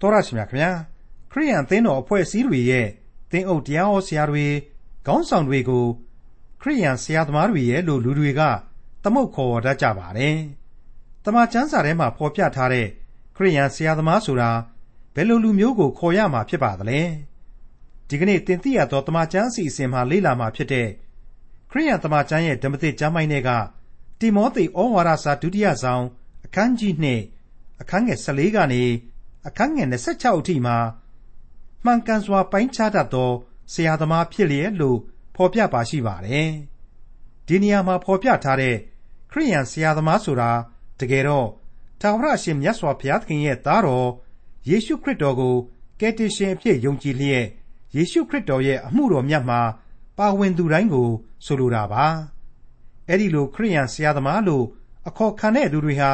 [0.00, 0.70] တော်ရရှိမြခင်ဗျာ
[1.30, 2.88] ခရိယန်သင်းတော်အဖွဲ့အစည်းတွေရဲ့
[3.30, 4.46] သင်းအုပ်တရားဟောဆရာတွေ
[5.06, 5.86] ခေါင်းဆောင်တွေကို
[6.60, 8.40] ခရိယန်ဆရာသမားတွေရဲ့လို့လူတွေက
[9.02, 10.36] သမုတ်ခေါ်တတ်ကြပါတယ်။
[11.24, 12.86] တမန်ကျမ်းစာထဲမှာဖော်ပြထားတဲ့
[13.36, 14.50] ခရိယန်ဆရာသမားဆိုတာ
[15.14, 17.00] ဘယ်လိုလူမျိုးကိုခေါ်ရမှာဖြစ်ပါသလဲ။
[18.08, 20.88] ဒီကနေ့တင်ပြရသောတမန်ကျမ်းအစီအစဉ်မှာလေ့လာမှာဖြစ်တဲ့
[21.70, 23.50] ခရိယန်တမန်ကျမ်းရဲ့ဓမ္မသစ်ကျမ်းပိုင်းတွေက
[24.20, 26.04] တိမောသေဩဝါဒစာဒုတိယဆောင်
[26.44, 26.94] အခန်းကြီး
[27.40, 28.82] 2အခန်းငယ်14ကနေ
[29.46, 30.76] အခန်းငယ်26အထိမှာ
[31.84, 33.30] မှန်ကန်စွာပိုင်းခြားတတ်သော
[33.72, 34.98] ဆရာသမားဖြစ်လျက်လို့
[35.34, 36.50] ဖော်ပြပါရှိပါတယ်။
[37.46, 38.76] ဒီနေရာမှာဖော်ပြထားတဲ့
[39.30, 40.50] ခရိယန်ဆရာသမားဆိုတာ
[41.00, 41.48] တကယ်တော့
[42.00, 44.08] ထာဝရအရှင်မြတ်စွာဘုရားသခင်ရဲ့သားတော်
[44.68, 45.56] ယေရှုခရစ်တော်ကို
[46.00, 47.44] ကယ်တင်ရှင်အဖြစ်ယုံကြည်လျက်
[47.96, 49.60] ယေရှုခရစ်တော်ရဲ့အမှုတော်မြတ်မှာ
[50.18, 51.08] ပါဝင်သူတိုင်းကို
[51.44, 52.06] ဆိုလိုတာပါ။
[53.08, 54.64] အဲ့ဒီလိုခရိယန်ဆရာသမားလို့
[55.08, 56.10] အခေါ်ခံတဲ့သူတွေဟာ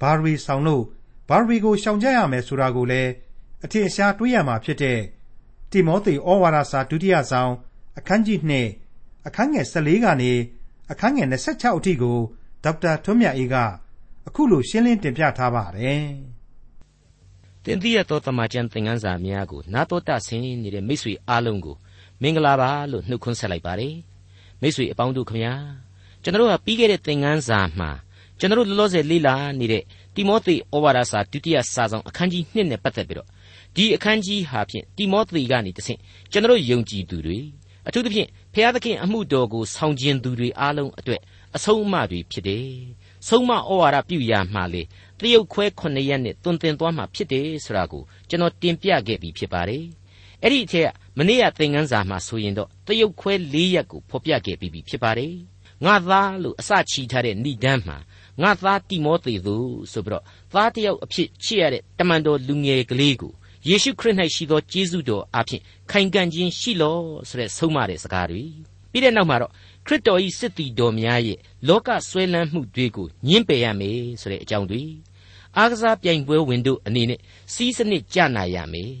[0.00, 0.84] ဘာတွေဆောင်လို့
[1.28, 3.10] ဘာတွေကို ရှောင်ကြရမယ်ဆိုတာကိုလည်း
[3.64, 5.00] အထင်ရှားတွေးရမှာဖြစ်တဲ့
[5.70, 7.52] တိမောသေဩဝါဒစာ ဒုတိယဆောင်
[7.98, 8.40] အခန်းကြီး
[8.84, 10.32] 2အခန်းငယ်14ကနေ
[10.90, 12.18] အခန်းငယ်26အထိကို
[12.64, 13.56] ဒေါက်တာထွန်းမြတ်အေးက
[14.26, 16.04] အခုလို ရှင်းလင်းတင်ပြထားပါတယ်။
[17.64, 21.76] တင်ပြတော်တမချန်သင်ခန်းစာများကို နာတော်တာဆင်းနေတဲ့မိတ်ဆွေအားလုံးကို
[22.22, 23.94] မင်္ဂလာပါလို့နှုတ်ခွန်းဆက်လိုက်ပါတယ်။
[24.60, 25.54] မိတ်ဆွေအပေါင်းတို့ခမညာ
[26.22, 27.90] ကျွန်တော်တို့ကပြီးခဲ့တဲ့သင်ခန်းစာမှာ
[28.38, 29.82] ကျွန်တော်တို့လောလောဆယ်လေ့လာနေတဲ့
[30.16, 33.28] တိမောသေဩဝါဒစာဒုတိယစာဆောင်အခန်းကြီး1နဲ့ပတ်သက်ပြီးတော့
[33.76, 36.00] ဒီအခန်းကြီးဟာဖြင့်တိမောသေကနေတဆင့်
[36.32, 37.38] ကျွန်တော်ယုံကြည်သူတွေ
[37.88, 41.20] အထူးသဖြင့်ဖျားသခင်အမှုတော်ကိုဆောင်ကျင်သူတွေအားလုံးအတွက်
[41.56, 42.66] အဆုံးအမတွေဖြစ်တယ်။
[43.28, 44.82] ဆုံးမဩဝါဒပြုရာမှာလေ
[45.20, 49.84] တရုတ်ခွဲ9ရက်နဲ့တွင်တင်သွားမှာဖြစ်တယ်ဆိုတာကိုကျွန်တော်တင်ပြခဲ့ပြီးဖြစ်ပါတယ်။
[50.42, 55.32] အဲ့ဒီအထက်ကမနေ့ကသင်ခန်းစာမှာဆိုရင်တော့တရုတ်ခွဲ4ရက်ကိုဖော်ပြခဲ့ပြီးဖြစ်ပါတယ်။
[55.84, 57.96] ငါသားလို့အစချီထားတဲ့ဏိဒန်းမှာ
[58.42, 59.56] ငါသားတိမောသေသူ
[59.92, 63.32] ဆိုပြီးတော့သားတယောက်အဖြစ်ချစ်ရတဲ့တမန်တော်လူငယ်ကလေးကို
[63.68, 65.60] ယေရှုခရစ်၌ရှိသောကျေးဇူးတော်အဖြစ်
[65.90, 66.98] ခိုင်ခံ့ခြင်းရှိလော
[67.28, 68.42] ဆိုတဲ့ဆုံးမတဲ့စကားတွေ
[68.90, 69.52] ပြီးတဲ့နောက်မှာတော့
[69.86, 71.38] ခရစ်တော်၏စစ်တီတော်များရဲ့
[71.68, 74.82] လောကဆွဲလန်းမှုတွေကိုညှင်းပယ်ရမယ်ဆိုတဲ့အကြောင်းတွေ
[75.56, 77.20] အားကစားပြိုင်ပွဲဝင်တို့အနေနဲ့
[77.54, 78.92] စီးစနစ်ကြနာရမယ်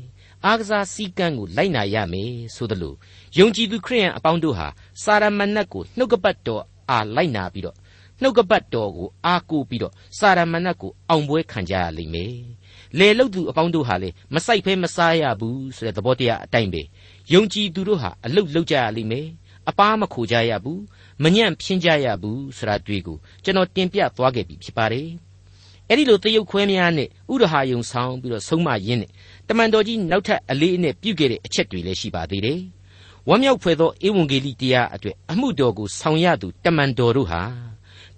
[0.44, 2.94] အားကစားစည်းကမ်းကိုလိုက်နာရမယ်ဆိုသလို
[3.38, 4.68] ယုံကြည်သူခရိယန်အပေါင်းတို့ဟာ
[5.02, 7.76] စာရမဏတ်ကိုနှုတ်ကပတ်တော်အားလိုက်နာပြီးတော့
[8.22, 12.34] နှုတ်ကပတ်တော်ကိုအားကိုးပြီးတော့စာရမဏတ်ကိုအောင်ပွဲခံကြရလိမ့်မယ်။
[12.98, 16.82] လေလုတ်သူအပေါင်းတို့ဟာလေမဆိုင်ဖဲမစားရဘူးဆိုတဲ့သဘောတရားအတိုင်းပဲ
[17.32, 19.26] ယုံကြည်သူတို့ဟာအလုတ်လုတ်ကြရလိမ့်မယ်။
[19.68, 20.80] အပားမခိုကြရဘူး။
[21.22, 25.08] မညံ့ဖြင်းကြရဘူးဆိုတာတွေ့ကိုကျွန်တော်တင်ပြသွားခဲ့ပြီဖြစ်ပါတယ်။
[25.88, 29.10] အဲ့ဒီလိုတရုတ်ခွဲများနဲ့ဥရဟာယုံဆောင်ပြီးတော့ဆုံးမရင်းနဲ့
[29.48, 32.60] တမန်တော်ကြီးနောက်ထပ်အလေးအနက်ပြုခဲ့တဲ့အချက်တွေလည်းရှိပါသေးတယ်။
[33.28, 37.42] ဝမ်းမြောက်ဖွယ်သောဧဝံဂေလိတရားအတွက်အမှုတော်ကိုဆောင်ရသူတမန်တော်တို့ဟာ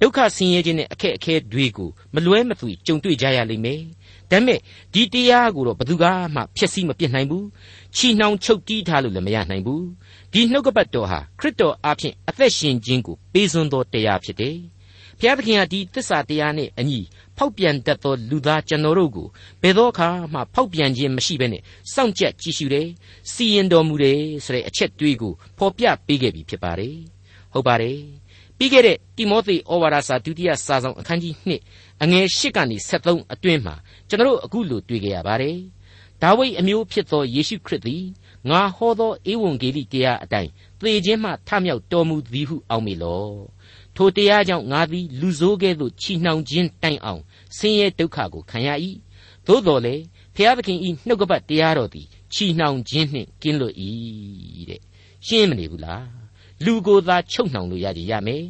[0.01, 3.81] ဒုက္ခဆင်းရဲခြင်းနဲ့အခက်အခဲတွေကိုမလွဲမသွေကြုံတွေ့ကြရလိမ့်မယ်။
[4.31, 4.59] ဒါပေမဲ့
[4.93, 6.05] ဒီတရားကိုတော့ဘယ်သူက
[6.35, 7.45] မှဖျက်ဆီးမပြစ်နိုင်ဘူး။
[7.97, 9.83] ချီနှောင်ချုပ်တီးထားလို့လည်းမရနိုင်ဘူး။
[10.33, 14.57] ဒီနှုတ်ကပတ်တော်ဟာခရစ်တော်အားဖြင့်အသက်ရှင်ခြင်းကိုပေးစွန်းသောတရားဖြစ်တယ်။
[15.19, 17.01] ဘုရားသခင်ဟာဒီသစ္စာတရားနဲ့အညီ
[17.37, 19.29] ဖောက်ပြန်တတ်သောလူသားကျွန်တော်တို့ကို
[19.63, 21.63] ဘယ်သောအခါမှဖောက်ပြန်ခြင်းမရှိဘဲနဲ့
[21.95, 22.89] စောင့်ကြပ်ကြည့်ရှုတယ်။
[23.33, 26.97] စီရင်တော်မူတယ်ဆိုတဲ့အချက်တွေးကိုဖော်ပြပေးခဲ့ပြီဖြစ်ပါတယ်။
[27.53, 27.99] ဟုတ်ပါတယ်။
[28.59, 31.35] ပြီးခဲ့တဲ့တိမောသေဩဝါဒစာဒုတိယစာဆောင်အခန်းကြီး
[31.73, 33.75] 2အငယ်8ကနေ73အတွင်းမှာ
[34.09, 35.59] ကျွန်တော်အခုလိုတွေ့ကြရပါတယ်။
[36.23, 38.05] ဒါဝိဒ်အမျိုးဖြစ်သောယေရှုခရစ်သည်
[38.51, 43.29] ငါဟောသောဧဝံဂေလိတရားအတိုင်းသေခြင်းမှထမြောက်တော်မူသည်ဟုအောက်မေလော။
[43.97, 47.23] ထိုတရားကြောင့်ငါသည်လူဆိုးကဲ့သို့ချီနှောင်ခြင်းတိုင်အောင်
[47.57, 48.69] ဆင်းရဲဒုက္ခကိုခံရ၏။
[49.47, 49.95] သို့တော်လေ
[50.35, 53.75] ဖျားသခင်ဤနှုတ်ကပတ်တရားတော်သည်ချီနှောင်ခြင်းနှင့်ကင်းလွတ်၏
[54.71, 54.81] တဲ့။
[55.27, 56.05] ရှင်းမနေဘူးလား။
[56.65, 58.43] လူကိုသာချုပ်နှောင်လို့ရကြရမယ်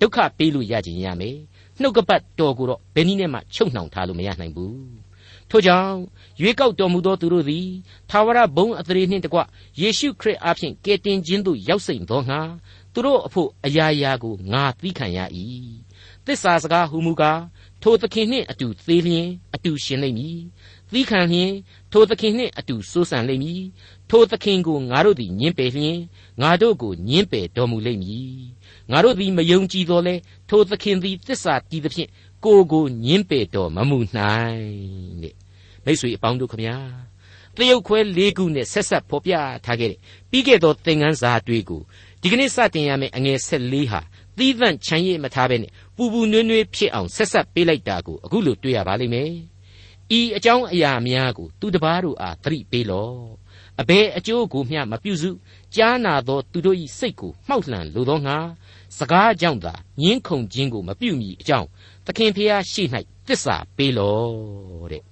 [0.00, 1.36] ဒုက္ခပေးလို့ရကြရမယ်
[1.80, 5.06] နှုတ်ကပတ်တော်ကိုတော့ဘယ်နည်းနဲ့မှချုပ်နှောင်ထားလို့မရနိုင်ဘူး
[5.50, 5.96] ထို့ကြောင့်
[6.40, 7.68] ရွေးကောက်တော်မူသောသူတို့သည်
[8.10, 9.38] သာဝရဘုံအသရေနှင့်တကွ
[9.80, 12.40] ယေရှုခရစ်အားဖြင့်ကယ်တင်ခြင်းသို့ရောက်စိမ့်သောငါ
[12.92, 15.18] သူတို့အဖို့အရာရာကိုငါသိခံရ၏
[16.24, 17.40] သစ္စာစကားဟူမူကား
[17.82, 20.38] ထိုသခင်နှင့်အတူသေးလျင်အတူရှင်လိမ့်မည်
[20.92, 21.52] သီးခံလျင်
[21.92, 23.62] ထိုသခင်နှင့်အတူစိုးစံလိမ့်မည်
[24.10, 25.98] ထိုသခင်ကိုငါတို့သည်ညှင်းပယ်လျင်
[26.42, 28.30] ငါတို့ကိုညှင်းပယ်တော်မူလိမ့်မည်
[28.90, 30.14] ငါတို့သည်မယုံကြည်တော်လဲ
[30.48, 32.08] ထိုသခင်သည်တစ္ဆာတည်သဖြင့်
[32.44, 34.66] ကိုကိုညှင်းပယ်တော်မမူနိုင်
[35.22, 35.34] တဲ့
[35.84, 36.76] မိတ်ဆွေအပေါင်းတို့ခမညာ
[37.56, 39.98] တရုတ်ခွဲ၄ခုနဲ့ဆက်ဆက်ဖော်ပြထားခဲ့တဲ့
[40.30, 41.82] ပြီးခဲ့သောသင်ခန်းစာတွေကို
[42.20, 44.00] ဒီကနေ့စတင်ရမယ့်အငယ်၁၄ဟာ
[44.38, 49.32] သီးသန့်ချမ်းရည်မထားဘဲနဲ့ပူပူနွေးနွေးဖြစ်အောင်ဆက်ဆက်ပေးလိုက်တာကိုအခုလိုတွေ့ရပါလိမ့်မယ်
[50.18, 53.45] ဤအကြောင်းအရာများကိုသူတပားတို့အားသတိပေးလော့
[53.80, 55.30] အဘယ်အကျိုးကိုမျှမပြုစု
[55.74, 58.36] ကြားနာသောသူတို့၏စိတ်ကိုမှောက်လှန်လိုသောငါ
[58.98, 61.68] စကားကြောင့်သာညင်းခုန်ခြင်းကိုမပြုမိအကြောင်း
[62.06, 62.82] သခင်ဖျားရှိ၌
[63.28, 65.02] တစ္ဆာပေးလော့တဲ့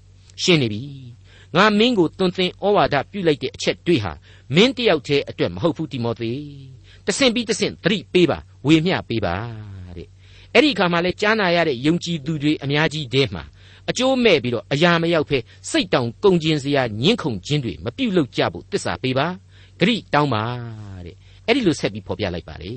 [0.42, 0.82] ရှင်းနေပြီ
[1.56, 4.12] ငါမင်းကိုသွန်သင်ဩဝါဒပြုလိုက်တဲ့အချက်တွေဟာ
[4.54, 6.32] မင်းတယောက်တည်းအတွက်မဟုတ်ဘူးတိမောသေ
[7.06, 9.34] တဆင့်ပြီးတဆင့်သတိပေးပါဝေမျှပေးပါ
[9.96, 10.08] တဲ့
[10.54, 13.44] အဲ့ဒီအခါမှာလဲကြားနာရတဲ့ယုံကြည်သူတွေအများကြီးတည်းမှာ
[13.90, 15.38] အကျိုးမဲ့ပြီးတော့အရာမရောက်ဖဲ
[15.70, 19.26] စိတ်တောင်ကုန်ကျင်စရာညှင်းခုန်ခြင်းတွေမပြုတ်လောက်ကြဖို့တစ္ဆာပေးပါ
[19.80, 20.44] ဂရိတောင်းပါ
[21.06, 21.16] တဲ့
[21.46, 22.72] အဲ့ဒီလိုဆက်ပြီးဖော်ပြလိုက်ပါလေ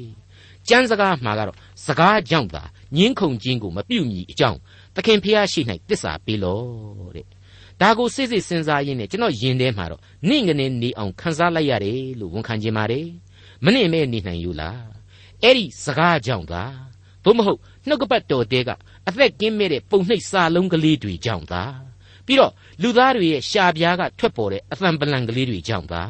[0.67, 2.63] ကျမ်းစကားမှာကတော့စကားကြောင့်သာ
[2.97, 4.59] ညှင်းခုန်ခြင်းကိုမပြုတ်မီအကြောင်း
[4.95, 7.25] သခင်ဖျားရှိ၌တစ္ဆာပေးလို့တဲ့
[7.81, 13.07] ဒါကိုစိတ်စိတ်စဉ်းစားရင်းနဲ့ကျွန်တော်ယင်ထဲမှာတော့နင့်ကနေနေအောင်ခန်းစားလိုက်ရတယ်လို့ဝန်ခံခြင်းပါတယ်
[13.63, 14.81] မနှင့်မဲနေနိုင်ယူလား
[15.43, 16.63] အဲ့ဒီစကားကြောင့်သာ
[17.23, 18.69] သို့မဟုတ်နှုတ်ကပတ်တော်တဲက
[19.07, 21.63] အသက်ကင်းမဲ့တဲ့ပုံနှိပ်စာလုံးကလေးတွေကြောင့်သာ
[22.25, 22.51] ပြီးတော့
[22.81, 26.03] လူသားတွေရဲ့ရှာပြားကထွက်ပေါ်တဲ့အသံပလံကလေးတွေကြောင့်သာ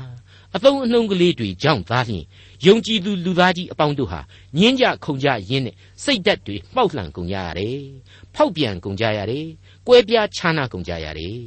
[0.55, 2.25] အသုံးအနှုံးကလေးတွေကြောင့်သာလျှင်
[2.65, 4.19] ယုံကြည်သူလူသားကြီးအပေါင်းတို့ဟာ
[4.57, 7.79] ညင်းကြခုန်ကြရင်းနဲ့စိတ်ဓာတ်တွေပေါက်လှန်ကုန်ကြရတယ်
[8.35, 9.45] ဖောက်ပြန်ကုန်ကြရတယ်
[9.87, 11.37] ကွဲပြားခြားနာကုန်ကြရတယ်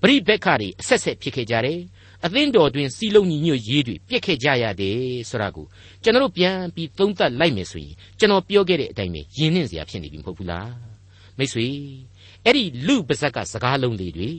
[0.00, 1.80] ပရိဘက်ခတွေအဆက်ဆက်ဖြစ်ခဲ့ကြတယ်
[2.24, 4.98] အသင်းတော်တွင်စီလုံးညီညွတ်ရေးတွေပြက်ခဲ့ကြရတယ်
[5.30, 5.66] ဆိုတာကို
[6.02, 10.93] ကျွန်တော်ပြန်ပြီးသုံးသပ်လိုက်မယ်ဆိုရင်ကျွန်တော်ပြောခဲ့တဲ့အတိုင်းပဲယဉ်နှင့်စရာဖြစ်နေပြီမဟုတ်ဘူးလား
[11.38, 11.68] မိတ်ဆွေ
[12.44, 14.30] အဲ့ဒီလူပါဇက်ကစကားလုံးလေးတွေ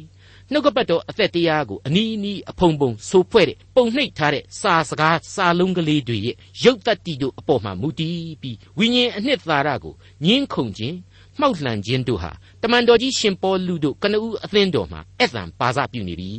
[0.52, 9.94] နှုတ်ကပတ်တော်အသက်တရားကိုအနီးနီးအဖုံဖုံဆိုဖွဲ့တဲ့ပုံနှိပ်ထားတဲ့စာစကားစာလုံးကလေးတွေရဲ့ရုပ်တတ္တိတို့အပေါ်မှာမူတည်ပြီးဝိညာဉ်အနှစ်သာရကို
[10.26, 10.98] ညင်းခုန်ခြင်း
[11.40, 12.32] မှောက်လှန်ခြင်းတို့ဟာ
[12.64, 16.32] တမန်တော်ကြီးရှင်ပေါလုတို့ကနဦးအသင်းတော်မှာအဲ့တန်ပါစပြုနေပြီ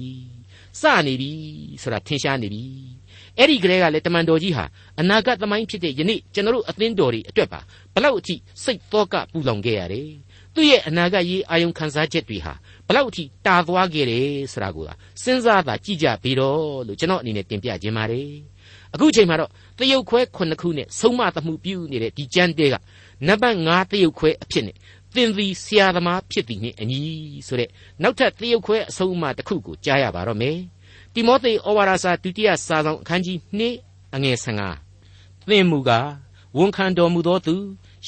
[0.81, 1.31] စနေပြီ
[1.83, 2.65] ဆိုတာထင်ရှားနေပြီ
[3.39, 4.65] အဲ့ဒီကလေးကလည်းတမန်တော်ကြီးဟာ
[5.01, 7.61] အနာဂတ်သမိုင်းဖြစ်တဲ့ယနေ့ကျွန်တော်တို့အသင်းတော်တွေအတွက်ပါ
[7.95, 10.09] ဘလောက်အထိစိတ်သောကပူလောင်ခဲ့ရတယ်
[10.57, 12.53] သူ့ရဲ့အနာဂတ်ရေးအာယုံခံစားချက်တွေဟာ
[12.87, 14.85] ဘလောက်အထိတာသွားခဲ့တယ်ဆိုတာကို
[15.23, 18.31] စဉ်းစားသာကြည့်ကြပြီးတော့လို့ကျွန်တော်အနေနဲ့တင်ပြခြင်းပါတယ်
[18.95, 22.75] အခုချိန်မှာတော့တရုတ်ခွဲခုနှစ်ခုနဲ့ဆုံးမသမှုပြုနေတဲ့ဒီကျမ်းတဲက
[23.27, 24.77] နံပါတ်5တရုတ်ခွဲအဖြစ်နဲ့
[25.15, 27.01] သင်သည်ဆရာသမားဖြစ်သည်နှင့်အညီ
[27.47, 27.69] ဆိုတဲ့
[28.03, 30.59] နောက်ထပ်တရုတ်ခွဲအဆုံးအမတစ်ခုကိုကြားရပါတော့မယ်
[31.15, 33.39] တိမောသေဩဝါဒစာဒုတိယစာဆောင်အခန်းကြီး
[33.77, 34.37] 2အငယ်
[34.95, 36.09] 15သင်မူကား
[36.59, 37.55] ဝန်ခံတော်မူသောသူ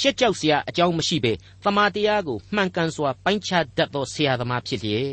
[0.00, 1.32] ရှက်ကြောက်စရာအကြောင်းမရှိဘဲ
[1.64, 5.12] တမာတရားကိုမှန်ကန်စွာပိုင်းခြားတတ်သောဆရာသမားဖြစ်လျက်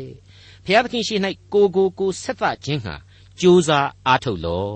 [0.64, 1.20] ဘုရားသခင်ရှေ့၌
[1.52, 2.94] ကိုကိုကိုဆက်သခြင်းဟာ
[3.40, 4.66] ကြိုးစားအားထုတ်လော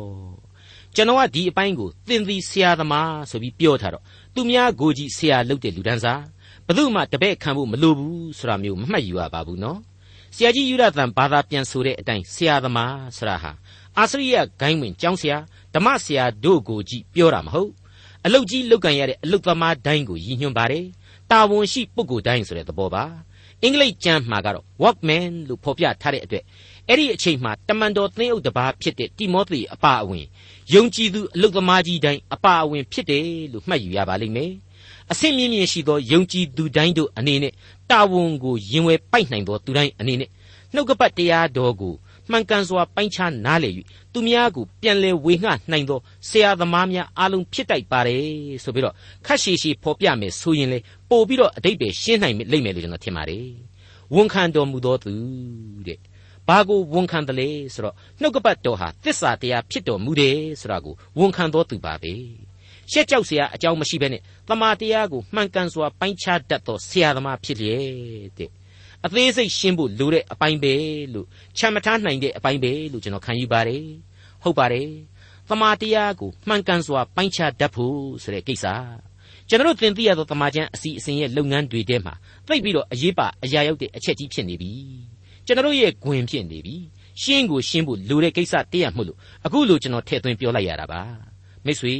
[0.94, 4.04] ကျွန်တော်ကဒီအပိုင်းကိုသင်သည်ဆရာသမားဆိုပြီးပြောထားတော့
[4.34, 6.22] သူများကိုကြီးဆရာလုပ်တဲ့လူတန်းစား
[6.66, 9.78] ဘယ်သူမှတပည့်ခံဖို့မလိုဘူးဆိုတာမျိုးမမှတ်ယူရပါဘူးနော်
[10.36, 13.50] ဆရာကြီးယူရသံဘာသာပြန်ဆိုတဲ့အတိုင်းဆရာသမားဆိုတာဟာ
[13.98, 15.36] အာစရိယဂိုင်းဝင်ကျောင်းဆရာ
[15.74, 17.70] ဓမ္မဆရာတို့ကိုကြည့်ပြောတာမဟုတ်
[18.26, 20.84] အလုတ်ကြီးလုတ်ကန်ရတဲ့အလုတ်သမားတိုင်းကိုရည်ညွှန်းပါတယ်
[21.30, 23.04] တာဝန်ရှိပုဂ္ဂိုလ်တိုင်းဆိုတဲ့သဘောပါ
[23.62, 26.44] အင်္ဂလိပ်ကျမ်းမှာကတော့ workman လို့ဖော်ပြထားတဲ့အတွက်
[26.88, 30.24] အဲ့ဒီအချိန်မှာတမန်တော်သင်းအုပ်တစ်ပါးဖြစ်တဲ့တိမောသေအပါအဝင်
[30.74, 34.52] ယုံကြည်သူအလုတ်သမားကြီးတိုင်းအပါအဝင်ဖြစ်တယ်လို့မှတ်ယူရပါလိမ့်မယ်
[35.12, 37.52] အဆင့်မြင့်မြင့်ရှိသောယုံကြည်သူတိုင်းတို့အနေနဲ့
[37.90, 40.30] တာဝန်ကိုရင်ဝယ်ပိုက်နိုင်သောသူတိုင်းအနေနဲ့
[40.74, 41.94] နှုတ်ကပတ်တရားတော်ကို
[42.31, 43.73] မှန်ကန်စွာပိုင်းခြားနားလည်၍
[44.13, 45.99] သူများကိုပြန်လည်ဝေငှနိုင်သော
[46.29, 48.25] ဆရာသမားများအားလုံးဖြစ်တိုက်ပါတယ်
[48.63, 48.93] ဆိုပြီးတော့
[49.25, 50.79] ခက်ရှည်ရှည်ဖော်ပြမယ်ဆိုရင်လေ
[51.09, 53.47] ပို့ပြီးတော့အတိတ်ပဲရှင်းနိုင်လိမ့်မယ်လို့ကျွန်တော်ထင်ပါတယ်
[54.15, 55.13] ဝန်ခံတော်မူသောသူ
[55.87, 55.99] တဲ့
[56.47, 62.13] ဘာကိုဝန်ခံတယ်လဲဆိုတော့နှုတ်ကပတ်တော်ဟာသစ္စာတရားဖြစ်တော်မူတယ်ဆိုတာကိုဝန်ခံတော်သူပါပဲ
[62.91, 68.49] ရှက်ကြောက်เสียအကြောင်းမရှိဘဲနဲ့တမာတရားကိုမှန်ကန်စွာပိုင်းခြားတတ်သောဆရာသမားဖြစ်လျက်တဲ့
[69.06, 70.74] အသေးစိတ်ရှင်းဖို့လိုတဲ့အပိုင်းပဲ
[71.14, 71.26] လို့
[71.58, 73.84] ချမ်းမထားနိုင်တဲ့အပိုင်းပဲလို့ကျွန်တော်ခံယူပါတယ်
[74.42, 74.88] ဟုတ်ပါတယ်
[75.48, 78.66] တမာတရားကိုမှန်ကန်စွာပိုင်းခြားတတ်ဖို့ဆိုတဲ့ကိစ္စ
[79.48, 82.14] ကျွန်တော်သင်သိရသောတမာကျမ်းအစီအစဉ်ရဲ့လုပ်ငန်းတွေထဲမှာ
[82.46, 84.72] သိပြီးတော့အရေးပါအရာရောက်တဲ့အချက်ကြီးဖြစ်နေပြီ
[85.46, 86.76] ကျွန်တော်ရဲ့ဂွင်ဖြစ်နေပြီ
[87.22, 91.02] ရှင်းကိုရှင်းဖို့လိုတဲ့ကိစ္စတည့်ရမှုလို့အခုလိုကျွန်တော်ထည့်သွင်းပြောလိုက်ရတာပါ
[91.64, 91.94] မိတ်ဆွေ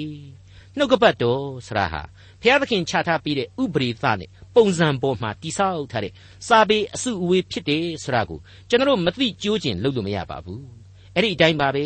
[0.77, 2.03] နှုတ်ကပတ်တော်ဆရာဟာ
[2.41, 6.13] ဘုရားသခင်ချထားပေးတဲ့ဥပရိသနဲ့ ပုံစံပေါ်မှာတိဆောက်ထားတဲ့
[6.49, 8.39] စာပေအစုအဝေးဖြစ်တယ်ဆိုတာကို
[8.69, 10.65] ကျွန်တော်မသိကြိုးကျင်လုပ်လို့မရပါဘူး
[11.15, 11.85] အဲ့ဒီအတိုင်းပါပဲ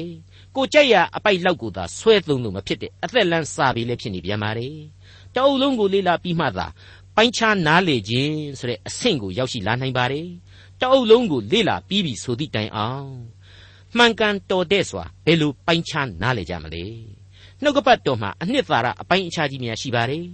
[0.56, 4.76] ကိုကြက်ရအပိုက်လောက်ကိုသာဆွဲသုံးလို့မဖြစ်တဲ့အသက်လန်းစာပေလည်းဖြစ်နေပြန်ပါတယ်
[5.34, 6.66] တအုပ်လုံးကိုလေ့လာပြီးမှသာ
[7.16, 10.28] ပိုင်းခြားနားလေခြင်းဆိုတဲ့အဆင့်ကိုရောက်ရှိလာနိုင်ပါတယ်
[10.80, 13.10] တအုပ်လုံးကိုလေ့လာပြီးပြီဆိုသည့်တိုင်အောင်
[13.96, 16.84] မှန်ကန်တော်တဲ့စွာဘယ်လိုပိုင်းခြားနားလေကြမလဲ
[17.62, 20.24] နှုတ်ကပတ်တော်မှာအနှစ်သာရအပိုင်းအခြားကြီးများရှိပါတယ်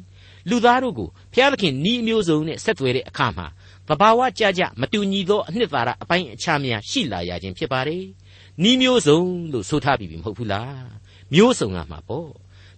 [0.49, 3.47] လူသားတို့ကိုဘုရားသခင်ဤမျိုးစုံနဲ့ဆက်သွယ်တဲ့အခါမှာ
[3.89, 8.05] သဘာဝကြကြမတူညီသောအနှစ်သာရအပိုင်းအခြားများရှိလာရခြင်းဖြစ်ပါတယ်
[8.69, 9.21] ဤမျိုးစုံ
[9.53, 10.87] လို့ဆိုထားပြီးပြီမဟုတ်ဘူးလား
[11.35, 12.31] မျိုးစုံလာမှာပေါ့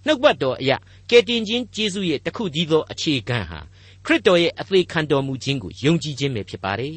[0.07, 0.77] နှုတ်ပတ်တော်အရာ
[1.11, 3.61] ကယ်တင်ခြင်းကျေးဇူးရဲ့တခုကြီးသောအခြေခံဟာ
[4.05, 6.97] ခရစ်တော်ရဲ့အသေးခံတော်မူခြင်းကိုယုံကြည်ခြင်းပဲဖြစ်ပါတယ်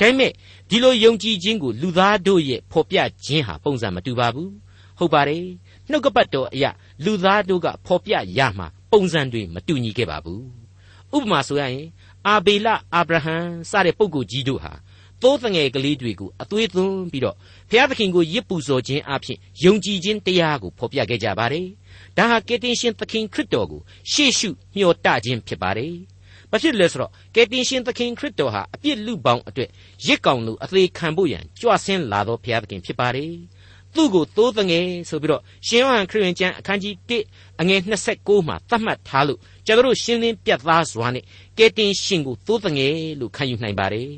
[0.00, 0.32] ဒါပေမဲ့
[0.70, 4.52] ဒီလိုယုံကြည်ခြင်းကိုလူသားတို့ရဲ့ဖော်ပြခြင်းဟာပုံစံမတူပါဘူး
[4.98, 5.44] ဟုတ်ပါတယ်
[5.90, 6.70] နှုတ်ကပတ်တော်အရာ
[7.04, 10.42] လူသားတို့ကဖော်ပြရမှာ ပုံစံတွေမတူညီခဲ့ပါဘူး
[11.16, 11.86] ဥပမာဆိုရရင်
[12.26, 13.36] အာဘေလအာဗြဟံ
[13.70, 14.72] စတဲ့ပုဂ္ဂိုလ်ကြီးတို့ဟာ
[15.22, 17.36] သိုးတငယ်ကလေးတွေကိုအသွေးသွင်းပြီးတော့
[17.70, 21.66] ဘုရားသခင်ကိုရစ်ပူဇော်ခြင်းအပြင်ယုံကြည်ခြင်းတရားကိုဖော်ပြခဲ့ကြပါတယ်။
[22.16, 23.80] ဒါဟာကယ်တင်ရှင်သခင်ခရစ်တော်ကို
[24.12, 25.94] ရှေ့ရှုမျှော်တခြင်းဖြစ်ပါတယ်။
[26.50, 29.70] ဘာဖြစ်လဲဆိုတော့ကယ်တင်ရှင်သခင်ခရစ်တော်ဟာအပြစ်လူပေါင်းအတွက်
[30.06, 33.32] ရစ်ကောင်လူအသေးခံဖို့ရန်ကြွဆင်းလာသောဘုရားသခင်ဖြစ်ပါတယ်။
[33.94, 37.80] သူ့ကိုသိုးတငယ်ဆိုပြီးတော့ရှင်ယောဟန်ခရစ်ဝင်ကျမ်းအခန်းကြီး1အငယ်
[38.12, 41.24] 29မှာသတ်မှတ်ထားလို့ကျွန်တော်ရှင်းလင်းပြတ်သားစွာနဲ့
[41.58, 44.08] ကယ်တင်ရှင်ကိုသိုးတငယ်လို့ခံယူနိုင်ပါတယ်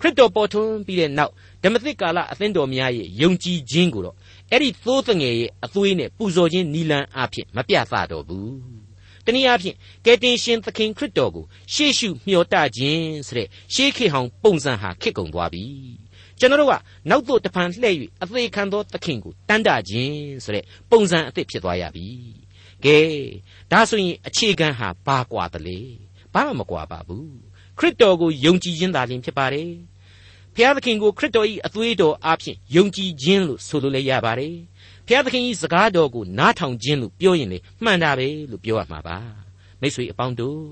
[0.00, 1.32] ခရစ်တော်ပေါ်ထွန်းပြီးတဲ့နောက်
[1.62, 4.16] ဓမ္မသစ်ကာလအသင်းတော်များရဲ့ယုံကြည်ခြင်းကိုတော့
[4.50, 8.52] အဲ့ဒီသိုးတငယ်ရဲ့အသွေးနဲ့ပူဇော်ခြင်းနီလန်အဖြစ်မပြသတော့ဘူး
[9.24, 15.64] တနည်းအားဖြင့်ကယ်တင်ရှင်သခင်ခရစ်တော်ကိုရှေ့ရှုမျှော်တခြင်းဆိုတဲ့ရှေးခေတ်ဟောင်းပုံစံဟာခစ်ကုန်သွားပြီ
[16.40, 16.74] ကျွန်တော်တို့က
[17.10, 22.06] နောက်သို့တဖန်လှည့်၍အသေးခံသောသခင်ကိုတန်တခြင်းဆိုတဲ့ပုံစံအသစ်ဖြစ်သွားရပြီ။
[22.84, 22.98] ကဲ
[23.70, 25.78] ဒါဆိုရင်အခြေခံဟာဘာကွာတလေ။
[26.34, 27.26] ဘာမှမကွာပါဘူး။
[27.78, 29.70] ခရစ်တော်ကိုယုံကြည်ခြင်းသာလျှင်ဖြစ်ပါတယ်။
[30.54, 34.54] ဖျားသခင်ကိုခရစ်တော်၏အသွေးတော်အားဖြင့်ယုံကြည်ခြင်းလို့ဆိုလိုလည်းရပါတယ်။
[35.06, 39.18] ဖျားသခင်၏စကားတော်ကိုနားထောင်ခြင်းလို့ပြောရင်လေမှန်တာပဲလို့ပြောရမှာပါ။
[39.80, 40.62] မိတ်ဆွေအပေါင်းတို့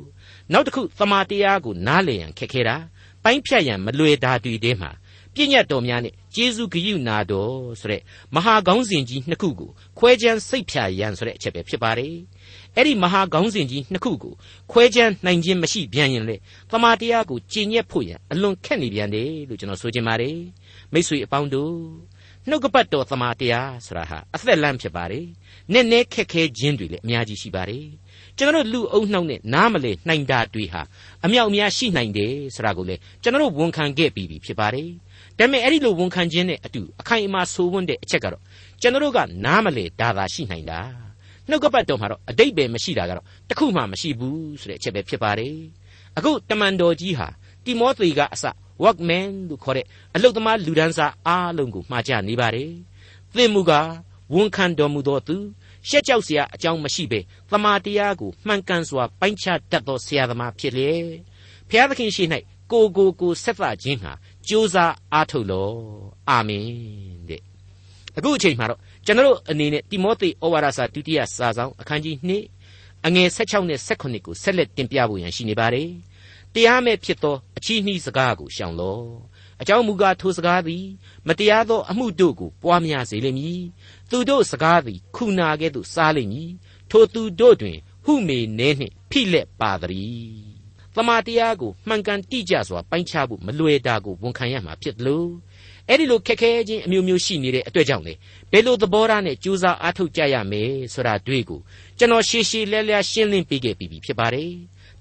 [0.52, 2.76] နောက်တစ်ခုသမာတရားကိုနားလည်ရန်ခက်ခဲတာ
[3.24, 4.90] ပိုင်းဖြတ်ရန်မလွယ်တာတွေထဲမှာ
[5.36, 8.02] ပြည့်ညတ်တော်များနဲ့ကျေးဇူးဂရုနာတော်ဆိုတဲ့
[8.34, 12.14] မဟာကောင်းစဉ်ကြီးနှစ်ခုကိုခွဲခြမ်းစိတ်ဖြာရန်ဆိုတဲ့အချက်ပဲဖြစ်ပါတယ်
[12.74, 14.34] အဲ့ဒီမဟာခေါင်းစဉ်ကြီးနှစ်ခုကို
[14.72, 16.36] ခွဲခြမ်းနိုင်ခြင်းမရှိပြန်ရင်လေ
[16.70, 20.38] သမာတရားကိုကျင့်ညက်ဖို့ရန်အလွန်ခက်နေပြန်တယ်လို့ကျွန်တော်ဆိုချင်ပါတယ်
[20.92, 21.74] မိတ်ဆွေအပေါင်းတို့
[22.48, 25.26] နှုတ်ကပတ်တော်သမာတရားဆိုတာဟာအသက်လမ်းဖြစ်ပါတယ်
[25.72, 27.86] နည်းနည်းခက်ခဲခြင်းတွေလည်းအများကြီးရှိပါတယ်
[28.38, 30.82] ကျွန်တော်လူအုံနှောက်နဲ့နားမလဲနိုင်တာတွေဟာ
[31.24, 34.88] အမြောက်အများရှိနိုင်တယ်ဆိုတာကိုလေကျွန်တော်ဝန်ခံခဲ့ပြီးပြီဖြစ်ပါတယ်
[35.38, 38.42] ဒါပေမဲ့အဲ့ဒီလိုဝန်ခံခြင်းနဲ့အတူအခိုင်အမာဆိုးဝန်းတဲ့အချက်ကတော့
[38.80, 40.80] ကျွန်တော်တို့ကနားမလဲဒါသာရှိနိုင်တာ
[41.48, 45.56] နှုတ်ကပတ်တော်မှာတော့အတိတ်ပဲမရှိတာကတော့တခုမှမရှိဘူးဆိုတဲ့အချက်ပဲဖြစ်ပါတယ်
[46.16, 47.28] အခုတမန်တော်ကြီးဟာ
[47.64, 48.44] တိမောသေကအစ
[48.82, 52.70] workman လို့ခေါ်တဲ့အလုပ်သမားလူဒန်းစားအားလုံးကိုမှာကြနေပါတယ်
[53.36, 53.90] သင်မူကား
[54.34, 55.36] ဝန်ခံတော်မူသောသူ
[55.88, 60.90] ရှက်ကြောက်စရာအကြောင်းမရှိဘဲသမာတရားကိုမှန်ကန်စွာပိုင်းခြားတတ်သောဆရာသမားဖြစ်လေ
[61.68, 62.24] ဘုရားသခင်ရှိ၌
[62.72, 64.12] ကိုကိုကိုဆက်သခြင်းဟာ
[64.48, 65.70] ကြိုးစားအားထုတ်လော
[66.30, 66.66] အာမင်
[67.28, 67.42] တဲ့
[68.16, 72.16] အခုအချိန်မှာတော့ကျွန်တော်အနေနဲ့တိမောသေဩဝါဒစာဒုတိယစာဆောင်အခန်းကြီး
[72.64, 75.88] 2အငယ်16နဲ့18ကိုဆက်လက်တင်ပြဖို့ရန်ရှိနေပါတယ်။
[76.54, 79.06] တရားမဲ့ဖြစ်သောအချီးနှီးစကားကိုရှောင်လော့။
[79.60, 80.84] အကြောင်းမူကားထိုစကားသည်
[81.28, 83.62] မတရားသောအမှုတို့ကိုပွားများစေလိမ့်မည်။
[84.10, 86.50] သူတို့စကားသည်ခုနာကဲ့သို့စားလိမ့်မည်။
[86.90, 90.46] ထိုသူတို့တွင် ဟုမေနဲနှင့်ဖိလက်ပါသည်။
[90.96, 95.30] သမာတရားကိုမှန်ကန်တိကျစွာပိုင်းခြားဖို့မလွယ်တာကိုဝန်ခံရမှာဖြစ်လို့
[95.88, 98.14] အဲ့ဒီလိုခက်ခဲခြင်းအမျိုးမျိုးရှိနေတဲ့အတွက်ကြောင့်လေ
[98.52, 101.60] ဘယ်လိုသဘောထားနဲ့ကြိုးစားအားထုတ်ကြရမယ်ဆိုတာတွေ့ကို
[101.98, 104.52] ကျွန်တော်ရှေးရှေးလဲလဲရှင်းလင်းပေးခဲ့ပြီးပြီဖြစ်ပါတယ်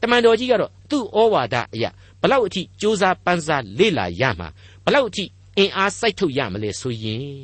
[0.02, 1.90] တမန်တော်ကြီးကတော့သူ့ဩဝါဒအရာ
[2.22, 4.48] ဘလောက်အထိကြိုးစားပန်းစားလေ့လာရမှာ
[4.86, 5.24] ဘလောက်အထိ
[5.58, 7.40] အင်အားစိုက်ထုတ်ရမလဲဆိုရင်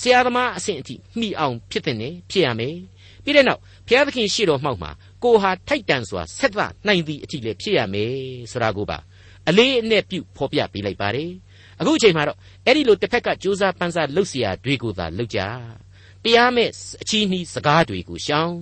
[0.00, 2.76] ဆရာသမားအဆင့်အထိမိအောင်ဖြစ်တဲ့နေဖြစ်ရမယ်
[3.24, 4.90] ပြီးတဲ့နောက်ဘုရားသခင်ရှေ့တော်မှောက်မှာ
[5.25, 6.55] ကိုဟာထိုက်တန်စွာဆက်သ
[6.87, 8.13] နိုင်သည့်အထိလည်းဖြစ်ရမယ်
[8.51, 8.97] ဆိုတာကိုပါ
[9.49, 11.31] အလေးအနက်ပြုဖော်ပြပေးလိုက်ပါတယ်
[11.79, 15.39] အခုအချိန်မှာတော့အဲ့ဒီလိုတစ်ဖက်ကကြိုးစားပန်းစားလှုပ်เสียတွေကိုသာလှုပ်ကြ
[16.23, 16.69] တရားမဲ့
[17.01, 18.53] အချီးနှီးစကားတွေကိုရှောင်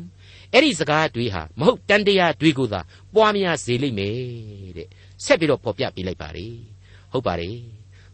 [0.53, 2.81] အဲ့ဒီစကားတွေဟာမဟုတ်တန်တရားတွေကိုသာ
[3.15, 4.17] ပွားများစေလိမ့်မယ်
[4.77, 4.87] တဲ့
[5.25, 6.47] ဆက်ပြီးတော့ဖော်ပြပေးလိုက်ပါလေ
[7.11, 7.57] ဟုတ်ပါတယ်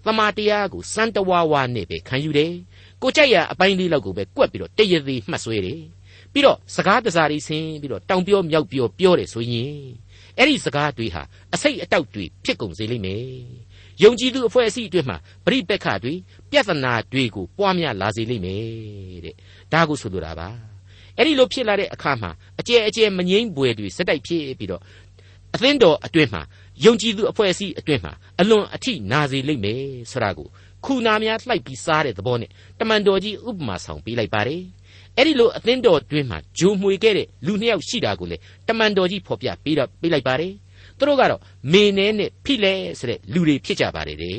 [0.05, 2.53] သမာတရားကိုစံတဝါဝါနဲ့ပဲခံယူတယ်
[3.01, 5.81] ကိုကြိုက်ရအပိုင်းလေးလောက်ကိုပဲကွက်ပြီးတော့တရသေးမှတ်ဆွဲတယ်
[6.32, 9.74] ပြီးတော့စကားတစားလေးဆင်းပြီးတော့တောင်ပြောမြောက်ပြောပြောတယ်ဆိုရင်
[10.38, 11.22] အဲ့ဒီစကားတွေဟာ
[11.54, 13.24] အစိတ်အတောက်တွေဖြစ်ကုန်စေလိမ့်မယ်
[14.02, 16.14] ယုံကြည်သူအဖွဲ့အစည်းအတွင်းမှာပရိပက္ခတွေ
[16.50, 19.34] ပြဿနာတွေကိုပွားများလာစေလိမ့်မယ်တဲ့
[19.72, 20.48] ဒါကိုဆိုလိုတာပါ
[21.16, 24.82] အဲ့ဒီလိုဖြစ်လာတဲ့အခါမှာအကျဲအကျဲမငိမ့်ပွေတွေစက်တိုက်ဖြစ်ပြီးတော့
[25.54, 26.42] အသင်းတော်အတွင်းမှာ
[26.84, 30.48] ယုံကြည်သူအဖွဲ့အစည်းအတွင်းမှာအလွန်အထိနာစေလိမ့်မယ်ဆိုတာကို
[30.84, 34.62] ခုနာများလှိုက်ပြီးစားတဲ့သဘောနဲ့တမန်တော်ကြီးဥပမာဆောင်ပေးလိုက်ပါတယ်
[35.20, 38.36] အဲ့ဒီလိုအသင်းတော်တွင်မှာဂျိုးမှွေခဲ့တဲ့လူနှစ်ယောက်ရှိတာကိုလေ
[38.68, 40.52] တမန်တော်ကြီးဖော်ပြပေးတော့ပေးလိုက်ပါတယ်
[40.98, 41.40] သူတို့ကတော့
[41.72, 44.38] မေနဲနဲ့ဖိလဲဆိုတဲ့လူတွေဖြစ်ကြပါတယ်တဲ့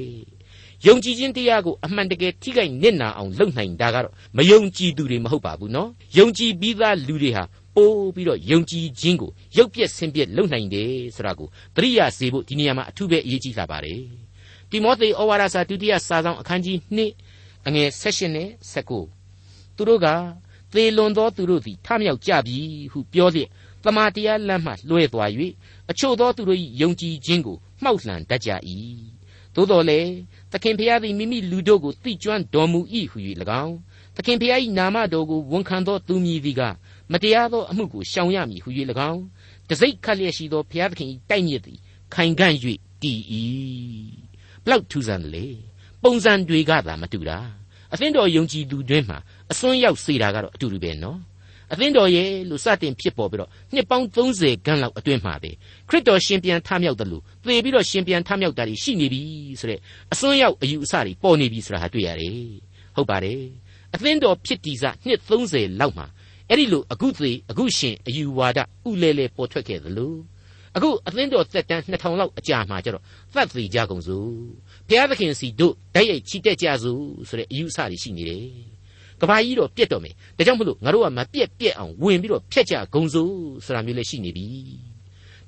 [0.88, 7.43] ယုံကြည်ခြင်းတရားကိုအမှန်တကယ်ထိခိုက်နစ်နာအောင်လုပ်နိုင်တာကတော့မယုံကြည်သူတွေမဟုတ်ပါဘူးနော်ယုံကြည်ပြီးသားလူတွေဟာ
[7.75, 14.01] ပိုးပြီးတော့ယုံကြည်ခြင်းကိုရုပ်ပြက်ဆင်းပြက်လုပ်နိုင်တယ်ဆိုတာကိုသတိရစေဖို့ဒီနေရာမှာအထူးပဲအရေးကြီးလာပါတယ်
[14.69, 16.77] တိမောသေဩဝါဒစာဒုတိယစာဆောင်အခန်းကြီး
[17.25, 20.07] 2အငယ်16နဲ့19သူတို့က
[20.73, 22.57] သေလွန်သောသူတို့သည်ထမြောက်ကြပြီ
[22.91, 23.49] ဟုပြောလျက်
[23.83, 25.29] တမာတရားလမ်းမှလွှဲသွား၍
[25.91, 28.49] အချို့သောသူတို့၏ယုံကြည်ခြင်းကိုမှောက်လှန်တတ်ကြ၏
[29.55, 30.11] သို့တော်လည်း
[30.51, 32.79] သခင်ဖျားသည်မိမိလူတို့ကိုသိကျွမ်းတော်မူ၏
[33.11, 33.17] ဟု၍၎
[33.63, 33.75] င်း
[34.15, 36.61] သခင်ဖျား၏နာမတော်ကိုဝန်ခံသောသူမည်သည်က
[37.11, 38.69] မတရားသောအမှုကိုရှောင်ရမည်ဟု၍၎
[39.11, 39.21] င်း
[39.69, 41.79] တစိ့ခတ်လျက်ရှိသောဖျားသခင်၏တိုက်မြစ်သည်
[42.13, 42.53] ခိုင်ခံ့၍
[43.01, 43.19] တည်၏
[44.63, 45.45] ဘလောက်ထူးဆန်းတယ်လေ
[46.03, 47.39] ပုံစံတွေကသာမတူတာ
[47.93, 49.17] အသင်းတော်ယုံကြည်သူတွင်မှာ
[49.51, 51.20] အစွန်းရောက်စေတာကတော့အတူတူပဲနော်
[51.74, 55.51] အသင်းတော်ရဲ့လို့စတင်ဖြစ်ပေါ်ပြီးတော့နှစ်ပေါင်း30ခန်းလောက်အတွင်းမှာပဲ
[55.89, 59.22] ခရစ်တော်ရှင်ပြန်ထမြောက်တယ်လို့သေပြီးတော့ရှင်ပြန်ထမြောက်တာရှိနေပြီ
[59.60, 59.79] ဆိုတဲ့
[60.13, 62.36] အစွန်းရောက်အယူအဆတွေပေါ်နေပြီဆိုတာဟာတွေ့ရတယ်
[62.96, 63.41] ဟုတ်ပါတယ်
[63.93, 66.05] အသင်းတော်ဖြစ်တည်စနှစ်30လောက်မှာ
[66.50, 70.15] အဲ့ဒီလိုအခုသေးအခုရှင်အယူဝါဒဥလဲလဲပေါ်ထွက်ခဲ့သလို
[70.75, 73.03] အခုအသင်းတော်သက်တမ်း2000လောက်အကြာမှာကျတော့
[73.34, 74.31] သတ်သေးကြကုန်စို့
[74.88, 78.70] ဘုရားသခင်စီတို့တိုက်ရိုက်ချီတက်ကြစို့ဆိုတဲ့အယူအဆတွေရှိနေတယ်
[79.21, 83.31] ကဘာကြီးတော့ပြက်တော့မယ်ဒါကြောင့်မလို့ငါတို့ကမပြက်ပြက်အောင်ဝင်ပြီးတော့ဖျက်ကြဂုံစို့
[83.65, 84.47] ဆိုတာမျိုးလည်းရှိနေပြီ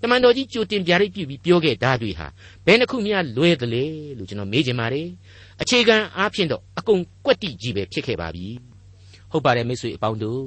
[0.01, 2.27] တမန်တော်ကြီးကြိုတင်ပြရိတ်ပြုပြီးပြောခဲ့တာတွေဟာ
[2.65, 3.83] ဘယ်နှခုများလွဲသလဲ
[4.17, 5.07] လို့ကျွန်တော်မေးချင်ပါတယ်
[5.61, 8.47] အခြေခံအားဖြင့်တော့အကုန်ကွက်တိကြီးပဲဖြစ်ခဲ့ပါပြီ
[9.31, 10.45] ဟုတ်ပါတယ်မိတ်ဆွေအပေါင်းတို့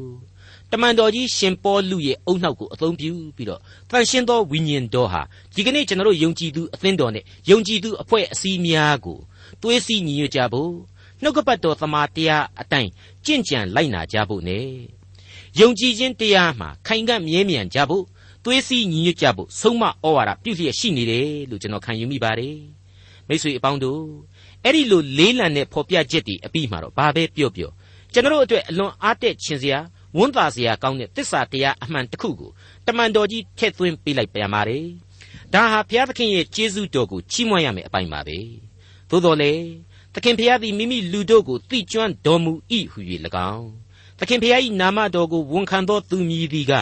[0.73, 5.23] တမန်တော်ကြီးရှင်ပေါလုရဲ့အုံနောက်ကိုအသုံးပြုပြီးတော့တန်ရှင်းသောဝိညာဉ်တော်ဟာ
[5.55, 9.19] ဒီကနေ့ကျွန်တော်တို့ယုံကြည်သူအသင်းတော်နဲ့ယုံကြည်သူအဖွဲ့အစည်းများကို
[9.63, 10.73] သွေးစည်းညီညွတ်ကြဖို့
[11.23, 12.91] နှုတ်ကပတ်တော်သမာတရားအတိုင်း
[13.27, 14.51] ကြင့်ကြံလိုက်နာကြဖို့ ਨੇ
[15.61, 18.05] ယုံကြည်ခြင်းတရားမှာခိုင်ခံ့မြဲမြံကြဖို့
[18.45, 22.57] သွေးစည်းညီညွတ်ကြဖို့ဆုံးမဩဝါဒပြုလျက်ရှိနေတယ်လို့ကျွန်တော်ခံယူမိပါတယ်
[23.29, 24.03] မိတ်ဆွေအပေါင်းတို့
[24.65, 27.71] အဲ့ဒီလိုလေးလံတဲ့ဖော်ပြချက်တွေအပြီးမှာတော့ဘာပဲပြောပြော
[28.13, 29.79] ကျွန်တော်တို့အတွက်အလွန်အားတက်ခြင်းစရာ
[30.19, 32.51] ဝန်တာစရာကောင်းတဲ့တစ္ဆာတရားအမှန်တစ်ခုကို
[32.87, 34.85] တမန်တော်ကြီးထည့်သွင်းပေးလိုက်ပြန်ပါတယ်
[35.55, 38.39] ဒါဟာဘုရားသခင်ရဲ့ကျေးဇူးတော်ကိုချီးမွမ်းရမယ့်အပိုင်းပါပဲ
[39.11, 39.53] သို့တော်လေ
[40.17, 42.53] သခင်ဖျားသည်မိမိလူတို့ကိုသိကျွမ်းတော်မူ၏
[42.93, 42.99] ဟု၍၎
[43.55, 43.71] င်း
[44.19, 46.73] သခင်ဖျား၏နာမတော်ကိုဝန်ခံသောသူမည်သည်က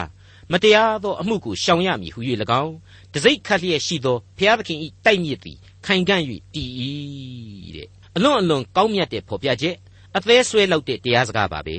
[0.51, 2.19] မတရားသောအမှုကိုရှောင်ရမည်ဟု၍၎
[2.61, 2.73] င်း
[3.13, 6.21] တစိ့ခတ်လျက်ရှိသောဖျားသခင်၏တိုက်မြစ်သည်ခိုင်ခံ့၍
[6.53, 6.69] တည်၏
[7.75, 9.75] တဲ့အလွန်အလွန်ကောင်းမြတ်တဲ့ဖော်ပြချက်
[10.17, 11.77] အသေးဆွဲလောက်တဲ့တရားစကားပါပဲ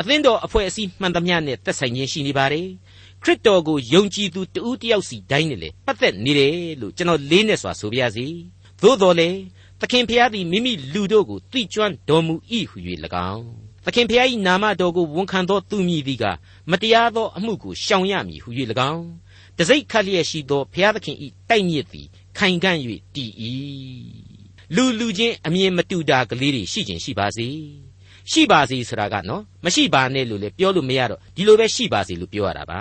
[0.00, 2.66] အသင်းတော်အဖွဲ့အစည်းမှန်သမျှနဲ့သက်ဆိုင်ခြင်းရှိနေပါတယ်
[3.22, 8.26] ခရစ်တော်ကိုယုံကြည်သူတဦးတယောက်စီတိုင်းနဲ့လေပတ်သက်နေတယ်လို့ကျွန်တော်လေးနဲ့စွာဆိုပြရစီ
[8.82, 9.28] သို့တော်လေ
[9.82, 12.34] သခင်ဖျားသည်မိမိလူတို့ကိုသိကျွမ်းတော်မူ၏
[12.70, 12.76] ဟု၍၎
[13.32, 13.46] င်း
[13.84, 16.24] သခင်ဖျား၏နာမတော်ကိုဝန်ခံသောသူမည်သည်က
[16.70, 18.48] မတရားသောအမှုကိုရှောင်ရမည်ဟု၍၎
[18.92, 19.06] င်း
[19.58, 21.16] တစိ့ခတ်လျက်ရှိသောဖျားသခင်၏
[21.48, 22.06] တိုက်မြစ်သည်
[22.38, 22.76] ခိုင်ခံ့၍
[23.14, 23.30] တည်၏
[24.74, 27.48] လူလူချင်းအမြင်မတူတာကလေးတွေရှိခြင်းရှိပါစေ
[28.30, 32.80] ရှိပါစေဆိုတာကနော်မရှိပါနဲ့လို့လည်းပြောလို့မရတော့ဒီလိုပဲရှိပါစေလို့ပြောရတာပါ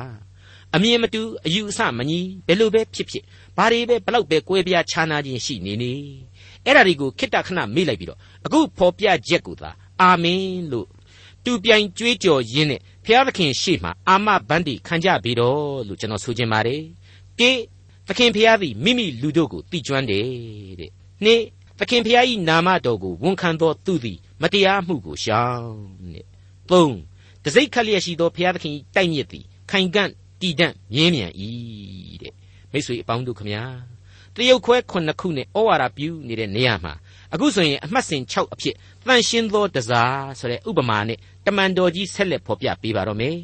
[0.76, 3.24] အမြင်မတူအယူအဆမညီဘယ်လိုပဲဖြစ်ဖြစ်
[3.58, 5.94] ဘာတွေပဲဘလောက်ပဲကွဲပြားခြားနာခြင်းရှိနေနေ
[6.66, 9.70] အဲ့ဒါတွေကိုခိတ္တခဏမေ့လိုက်ပြီးတော့အခုဖော်ပြချက်ကိုသာ
[10.02, 10.88] အာမင်လို့
[11.46, 16.82] တူပြိုင်ကြွေးကြော်ရင်းနဲ့ဘုရားသခင်ရှေ့မှာအာမဘန်းတီခံကြပြီတော့လို့ကျွန်တော်ဆိုချင်ပါတယ်
[17.40, 17.52] ကေ
[18.08, 20.26] သခင်ဘုရားသည်မိမိလူတို့ကိုတည်ကျွမ်းတယ်
[20.80, 20.92] တဲ့
[21.24, 21.42] နှစ်
[21.80, 25.72] သခင်ဖျား၏နာမတော်ကိုဝန်ခံသောသူသည်မတရားမှုကိုရှောင်
[26.14, 26.26] တဲ့
[26.70, 26.98] သုံး
[27.44, 31.28] တစိ့ခတ်လျက်ရှိသောဖျားသခင်တိုက်မြစ်သည်ခိုင်ကန့်တည်တံ့မြဲမြံ၏
[32.22, 32.34] တဲ့
[32.72, 33.64] မိတ်ဆွေအပေါင်းတို့ခမညာ
[34.36, 36.94] တရုတ်ခွဲခုနှစ်ခုနဲ့ဩဝါဒပြုနေတဲ့နေရာမှာ
[37.34, 38.76] အခုဆိုရင်အမှတ်စဉ်6အဖြစ်
[39.08, 43.38] တန်ရှင်းသောတစားဆိုတဲ့ဥပမာနဲ့တမန်တော်ကြီးဆက်လက်ဖော်ပြပေးပါတော့မယ်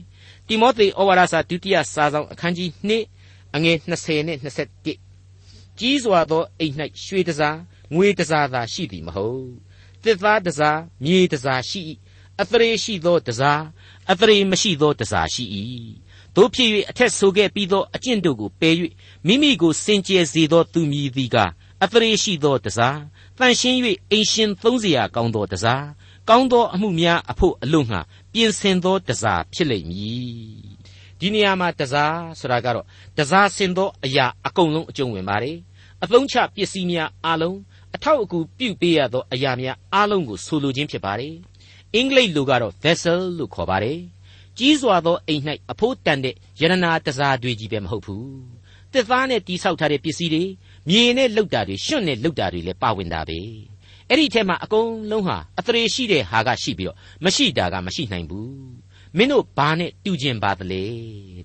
[0.47, 2.69] တိမောသေဩဝါဒစာဒုတိယစာဆောင်အခန်းကြီး
[3.13, 7.57] 2အငယ်20နဲ့21ကြီးစွာသောအိမ်၌ရွှေတစား
[7.93, 9.67] ငွေတစားသာရှိသည်မဟုတ်
[10.03, 11.81] တစ်သားတစားမြေတစားရှိ၏
[12.41, 13.61] အသရေရှိသောတစား
[14.11, 15.43] အသရေမရှိသောတစားရှိ၏
[16.37, 18.75] တို့ဖြစ်၍အထက်ဆိုခဲ့ပြီးသောအကျင့်တို့ကိုပယ်၍
[19.27, 21.37] မိမိကိုစင်ကြယ်စေသောသူမည်သည်က
[21.83, 22.99] အသရေရှိသောတစား
[23.37, 23.77] တန်ရှင်း၍
[24.11, 25.83] အိမ်ရှင်သုံးစရာကောင်းသောတစား
[26.29, 27.99] ကောင်းသောအမှုများအဖို့အလို့ငှာ
[28.33, 30.77] ပြင်ဆင်သောတစားဖြစ်လိမ့်မည်
[31.19, 32.85] ဒီနေရာမှာတစားဆိုတာကတော့
[33.17, 35.57] တစားဆင်သောအရာအကုန်လုံးအကျုံးဝင်ပါတယ်
[36.03, 37.57] အသုံးချပစ္စည်းများအလုံး
[37.95, 41.35] အထောက်အကူပြုပေးရသောအရာများအလုံးကိုဆိုလိုခြင်းဖြစ်ပါတယ်
[41.93, 43.99] အင်္ဂလိပ်လိုကတော့ vessel လို့ခေါ်ပါတယ်
[44.59, 48.27] ကြီးစွာသောအိမ်၌အဖိုးတန်တဲ့ယရနာတစားတွေကြီးပဲမဟုတ်ဘူး။
[48.93, 50.43] တစ်သားနဲ့တိဆောက်ထားတဲ့ပစ္စည်းတွေ
[50.89, 53.39] မြေနဲ့လှုပ်တာတွေရွှွန့်နဲ့လှုပ်တာတွေလည်းပါဝင်တာပဲ။
[54.09, 58.49] အဲ့ဒီထဲမှာအကုန်လုံးဟာအသရေရှိတဲ့ဟာကရှိပြီးတော့မရှိတာကမရှိနိုင်ဘူး။
[59.17, 60.83] မင်းတို့ဘာနဲ့တူကျင်ပါသလဲ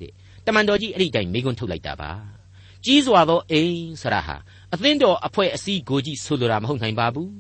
[0.03, 0.13] တဲ့။
[0.47, 2.11] တမန်တော်ကြီးအဲ့ဒီတိုင်မိကွန်းထုတ်လိုက်တာပါ။
[2.85, 4.37] ကြီးစွာသောအိမ်ဆရာဟာ
[4.75, 7.33] အသင်းတော်အဖွဲ့အစည်းကိုကြီးဆိုလိုတာမဟုတ်နိုင်ပါဘူး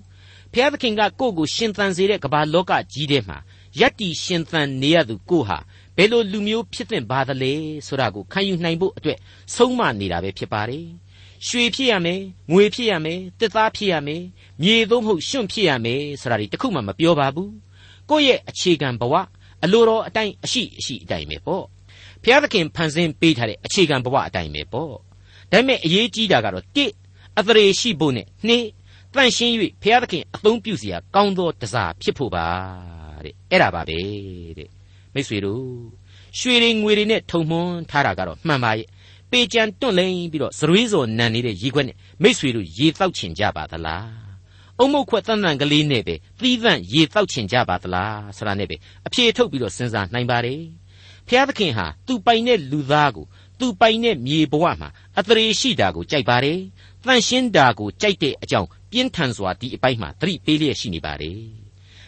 [0.52, 3.38] ဖျားသခင်ကကိုယ့်ကိုရှင်သန်စေတဲ့ကမ္ဘာလောကကြီးထဲမှာ
[3.80, 5.58] ယက်တီရှင်သန်နေရသူကိုဟာ
[5.96, 7.52] ဘယ်လိုလူမျိုးဖြစ်သင့်ပါသလဲ
[7.87, 9.18] ဆိုတာကိုခံယူနိုင်ဖို့အတွက်
[9.56, 10.87] ဆုံးမနေတာပဲဖြစ်ပါတယ်။
[11.46, 12.18] ရွှေဖြစ်ရမယ်၊
[12.52, 14.20] ငွေဖြစ်ရမယ်၊တစ်သားဖြစ်ရမယ်၊
[14.62, 17.50] မြေသို့မဟုတ်ရွှန့်ဖြစ်ရမယ်ဆိုတာဒီတခုမှမပြောပါဘူး။
[18.11, 19.14] ကိုယ့်ရဲ့အခြေခံဘဝ
[19.64, 21.64] အလိုတော်အတိုင်းအရှိအရှိအတိုင်းပဲပေါ့။
[22.22, 24.92] ဘုရားသခင်ဖန်ဆင်းပေးထားတဲ့အခြေခံဘဝအတိုင်းပဲပေါ့။
[25.52, 26.92] ဒါပေမဲ့အရေးကြီးတာကတော့တစ်
[27.38, 28.64] အသရေရှိဖို့နဲ့နှစ်
[29.14, 33.98] တန့်ရှင်း၍ဘုရားသခင်အသုံးပြုစရာကောင်းသောတစားဖြစ်ဖို့ပါ တဲ့အဲ့ဒါပါပဲ
[34.58, 34.68] တဲ့
[35.14, 35.64] မိတ်ဆွေတို့
[36.38, 38.87] ရွှေတွေငွေတွေနဲ့ထုံမွန်းထားတာကတော့မှန်ပါရဲ့
[39.30, 44.22] ဘပေကြံတွန့်လိန်ပြီးတော့ဇရွေးစော်နံနေတဲ့ရေခွက်နဲ့မိษွေတို့ရေတောက်ချင်ကြပါသလား
[44.78, 50.62] အုံမုတ်ခွက်တန်တန်ကလေးနဲ့ပဲသီးသန့်ရေတောက်ချင်ကြပါသလားဆိုတာနဲ့ပဲအဖြေထုတ်ပြီးတော့စဉ်းစားနိုင်ပါတယ်
[51.28, 53.26] ဖျားသခင်ဟာသူပိုင်တဲ့လူသားကို
[53.58, 56.58] သူပိုင်တဲ့မြေဘဝမှာအတရေရှိတာကိုကြိုက်ပါတယ်
[57.04, 61.62] တန့်ရှင်းတာကိုကြိုက်တဲ့အကြောင်းပြင်းထန်စွာဒီအပိုင်းမှာသတိပေးလျက်ရှိနေပါတယ်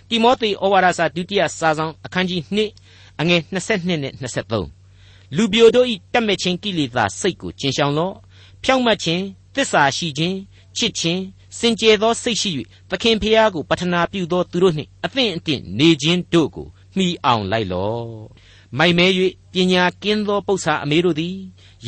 [0.09, 2.41] တိမောသေဩဝါဒစာဒုတိယစာဆောင်အခန်းကြီး
[2.83, 8.15] 2အငယ်22နဲ့23လူပြိုတို့ဤတက်မဲ့ခြင်းကိလေသာစိတ်ကိုကျင်ဆောင်လော့
[8.63, 9.23] ဖြောင့်မတ်ခြင်း
[9.55, 10.37] တစ္ဆာရှိခြင်း
[10.77, 11.23] ချစ်ခြင်း
[11.59, 12.51] စင်ကြယ်သောစိတ်ရှိ၍
[12.91, 18.09] သခင်ဖျားကိုပတနာပြုသောသူတို့နှင့်အသင့်အတင့်နေခြင်းတို့ကိုမှီအောင်လိုက်လော့
[18.79, 19.07] မိုက်မဲ၍
[19.53, 21.37] ပညာကင်းသောပု္ပ္ပာအမေတို့သည်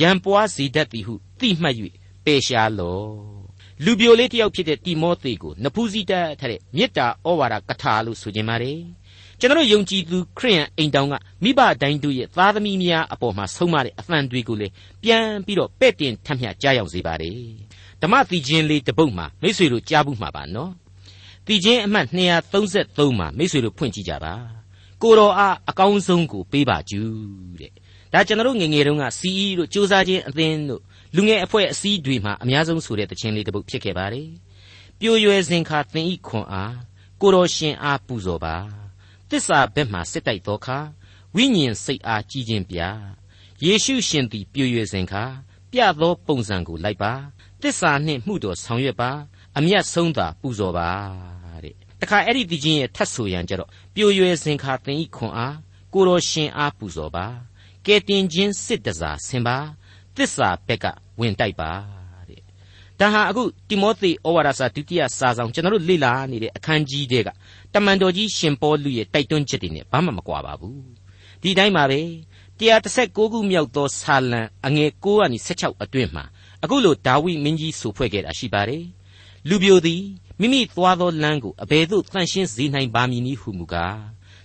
[0.01, 1.77] ရံပွားစေတတ်သည်ဟုသိမှတ်၍
[2.25, 3.46] ပယ်ရှားလော့
[3.85, 8.81] လူပြိုလေးတယောက်ဖြစ်တဲ့တိမောသေကိုနဖူးစီတတ်ထတဲ့မေတ္တာဩဝါဒကထာလို့ဆိုခြင်းပါတယ်
[9.41, 14.69] ကျွန်တော်ယုံကြည်သူခရိယန်အိမ်တောင်ကမိဘတိုင်းတို့ရဲ့သားသမီးများအပေါ်မှာဆုံးမတဲ့အသံတွေကိုလေ
[15.03, 17.41] ပြန်ပြီးတော့ပဲ့တင်ထမ်းမြကြားရောက်စေပါတယ်
[18.03, 20.73] ဓမ္မသီချင်းလေးတစ်ပုဒ်မှာမိတ်ဆွေတို့ကြားဘူးမှာပါနော်
[21.47, 22.07] သီချင်းအမှတ်
[22.59, 24.35] 233မှာမိတ်ဆွေတို့ဖွင့်ကြည့်ကြပါ
[25.03, 27.73] ကိုတော်အားအကောင်းဆုံးကိုပေးပါကျူးတဲ့
[28.13, 30.83] ဒါကျွန်တော်ငငယ်တုန်းက CE တို့စ조사ချင်းအသင်းတို့
[31.17, 34.31] လူငယ်အဖွဲ့အစည်းတွေမှာအများဆုံးဆိုတဲ့တခြင်းလေးတစ်ပုဒ်ဖြစ်ခဲ့ပါတယ်
[35.01, 36.77] ပြိုရွယ်စဉ်ခါသင်ဤခွန်အား
[37.21, 38.57] ကိုတော်ရှင်အားပူဇော်ပါ
[39.31, 40.79] တစ္ဆာဘက်မှစစ်တိုက်သောခါ
[41.37, 42.79] ဝိညာဉ်စိတ်အားကြီးခြင်းပြ
[43.65, 45.25] ယေရှုရှင်သည်ပြိုရွယ်စဉ်ခါ
[45.73, 47.13] ပြသောပုံစံကိုလိုက်ပါ
[47.63, 49.11] တစ္ဆာနှင့်မှုတော်ဆောင်ရွက်ပါ
[49.59, 50.91] အမျက်ဆုံးသာပူဇော်ပါ
[51.65, 55.57] တဲ့တခါအဲ့ဒီဒီချင်းရဲ့ထတ်ဆိုရန်ကြတော့ပြိုရွယ်စဉ်ခါသင်ဤခွန်အား
[55.95, 57.27] ကိုတော်ရှင်အားပူဇော်ပါ
[57.87, 59.59] ကဲတင်ခြင်းစစ်တစားဆင်ပါ
[60.17, 60.87] တစ္ဆာဘက်က
[61.21, 61.71] ဝင်တိုက်ပါ
[62.29, 62.41] တဲ့
[63.01, 67.29] ဒါဟာအခုတိမောသေဩဝါဒစာဒုတိယစာဆောင်ကျွန်တော်တို့လေ့လာနေတဲ့အခန်းကြီးတွေက
[67.75, 70.81] တမန်တော်ကြီးရှင်ပေါလုရဲ့တိုက်တွန်းချက်တွေနဲ့ဘာမှမကွာပါဘူး
[71.43, 72.01] ဒီတိုင်းပါပဲ
[72.61, 76.25] 136ခုမြောက်သောဆာလံအငယ်9ကနေ16အတွင်းမှာ
[76.65, 78.85] အခုလိုဒါဝိမင်းကြီးဆိုဖွဲ့ခဲ့တာရှိပါတယ်
[79.49, 80.03] လူပြိုသည်
[80.41, 84.01] မိမိသွားသောလမ်းကိုအဘယ်သို့တန့်ရှင်းစေနိုင်ပါမည်နည်းဟုမူကား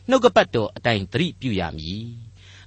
[0.10, 2.06] နှုတ်ကပတ်တော်အတိုင်းသတိပြုရမည်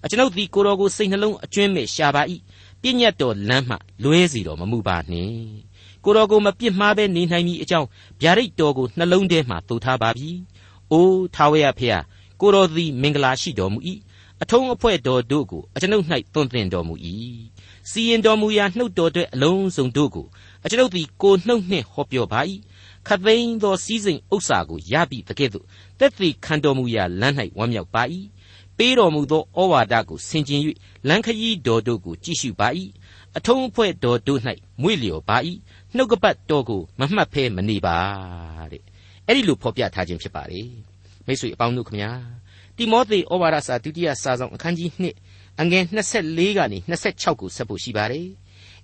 [0.05, 2.23] အကျွန်ုပ်သည်ကိုတော်ကိုစိတ်နှလုံးအကျွမ်းမဲ့ရှာပါ၏
[2.85, 5.39] ပြည့်ညတ်တော်လမ်းမှလွဲစီတော်မမူပါနှင့်
[6.05, 7.89] ကိုတော်ကိုမပြစ်မှားဘဲနေနိုင်မည်အကြောင်း
[8.21, 10.31] ဗျာဒိတ်တော်ကိုနှလုံးထဲမှသိုထားပါပြီ။
[10.93, 11.99] အိုးထာဝရဖေဟာ
[12.41, 13.79] ကိုတော်သည်မင်္ဂလာရှိတော်မူ၏
[14.43, 16.95] အထုံးအဖွဲ့တော်တို့ကိုအကျွန်ုပ်၌သွန်သင်တော်မူ၏
[17.91, 20.27] စီရင်တော်မူရာနှုတ်တော်အတွက်အလုံးစုံတို့ကို
[20.65, 22.41] အကျွန်ုပ်သည်ကိုနှုတ်နှင့်ဟောပြောပါ၏
[23.09, 25.65] ခသိန်းသောစည်းစိမ်ဥစ္စာကိုရပြီတကဲ့သို့
[25.99, 28.03] တက်သည်ခံတော်မူရာလမ်း၌ဝမ်းမြောက်ပါ၏
[28.79, 30.61] ပေးတော်မူသောဩဝါဒကိုဆင်ခြင်၍
[31.09, 32.69] လမ်းခရီးတော်တို့ကိုကြည့်ရှုပါ၏
[33.37, 34.41] အထုံးအဖွဲ့တော်တို့၌
[34.83, 35.37] မွေ့လျော်ပါ၏
[35.97, 37.97] နှုတ်ကပတ်တော်ကိုမမှတ်ဖဲမနေပါ
[38.73, 38.83] တဲ့
[39.27, 40.61] အဲ့ဒီလိုဖော်ပြထားခြင်းဖြစ်ပါလေ
[41.27, 42.11] မိတ်ဆွေအပေါင်းတို့ခမညာ
[42.77, 44.91] တိမောသေဩဝါဒစာဒုတိယစာဆောင်အခန်းကြီး
[45.25, 45.85] 2အငယ်
[46.21, 48.27] 24ကနေ26ကိုဆက်ဖို့ရှိပါတယ်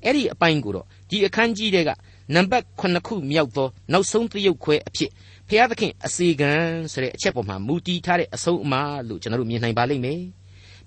[0.05, 1.91] အဲ့ဒီအပိုင်းကိုတော့ဒီအခန်းကြီးတွေက
[2.35, 5.11] နံပါတ်9ခုမြောက်သောနောက်ဆုံးသရုပ်ခွဲအဖြစ်
[5.53, 6.53] ဖျားသခင်အစီကံ
[6.93, 8.75] ဆိုတဲ့အချက်ပေါ်မှာမူတည်ထားတဲ့အဆုံးအမ
[9.09, 10.21] လို့ကျွန်တော်တို့မြင်နိုင်ပါလိမ့်မယ်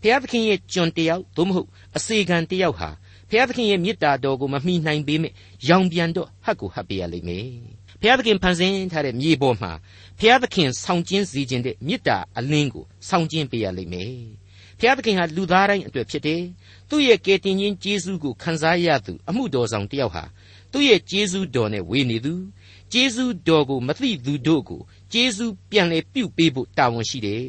[0.02, 2.89] ဖျားသခင်ရဲ့ကျွန်တယောက်သို့မဟုတ်အစီကံတယောက်ဟာ
[3.30, 5.34] ဖျားသခင်ရဲ့မေတ္တာတော်ကိုမမှီနိုင်ပေမဲ့
[5.69, 7.47] ရောင်ပြန်တော့ဟတ်ကိုဟတ်ပေးရလိမ့်မယ်
[8.02, 9.71] ဖျားသခင်ဖန်ဆင်းထားတဲ့မြေပေါ်မှာ
[10.19, 14.15] ဖျားသခင်ဆောင်ကျင်းစေခြင်းတဲ့မေတ္တာအလင်းကိုဆောင်ကျင်းပေးရလိမ့်မယ်
[14.80, 16.41] ဖျားသခင်ဟာလူသားတိုင်းအတွက်ဖြစ်တယ်
[16.89, 20.23] သူ့ရဲ့ကယ်တင်ခြင်းကျေးဇူးကိုခံစားရသူအမှုတော်ဆောင်တယောက်ဟာ
[20.71, 22.34] သူ့ရဲ့ကျေးဇူးတော်နဲ့ဝေနေသူ
[22.93, 24.82] ကျေးဇူးတော်ကိုမသိသူတို့ကို
[25.13, 27.45] ကျေးဇူးပြန်လေပြုတ်ပေးဖို့တာဝန်ရှိတယ်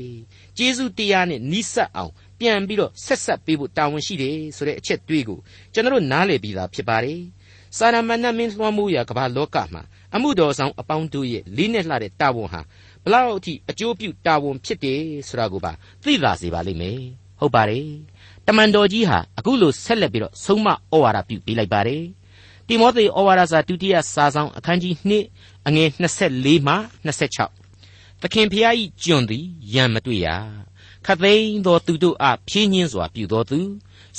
[0.56, 5.38] ကျေးဇူးတရားနဲ့နီးစပ်အောင်ပြန်ပြီးတော့ဆက်ဆက်ပေးဖို့တာဝန်ရှိတယ်ဆိုတဲ့အချက်တွေးကို
[5.72, 7.20] ကျွန်တော်နားလည်ပြီးသားဖြစ်ပါတယ်
[7.76, 9.82] စာရမဏမင်းလွှမ်းမိုးရာကမ္ဘာလောကမှာ
[10.14, 12.60] အမှုတော်ဆောင်အပေါင်းတို့ရဲ့လေးနဲ့လှတဲ့တာဝန်ဟာ
[13.04, 16.98] ဘလောက်အထိအကျိုးပြုတာဝန်ဖြစ်တယ်ဆိုတာကိုပါသိလာစေပါလိမ့်မယ်
[17.40, 17.88] ဟုတ်ပါတယ်
[18.46, 22.02] တမန်တော်ကြီးဟာအခုလိုဆက်လက်ပြီးတော့ဆုံးမဩဝါဒပြုပေးလိုက်ပါတယ်
[22.68, 24.94] တိမောသေဩဝါဒစာဒုတိယစာဆောင်အခန်းကြီး
[25.30, 25.88] 2အငယ်
[26.24, 26.74] 24မှ
[27.48, 30.28] 26သခင်ဖျားဤကျွန်သည်ယံမတွေ့ရ
[31.06, 33.60] ခသိန်းသောသူတို့အားဖြင်းညင်းစွာပြုတော်သူ